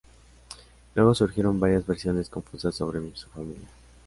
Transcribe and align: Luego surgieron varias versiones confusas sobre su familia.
Luego 0.95 1.13
surgieron 1.13 1.59
varias 1.59 1.85
versiones 1.85 2.27
confusas 2.27 2.73
sobre 2.73 2.99
su 3.13 3.29
familia. 3.29 3.67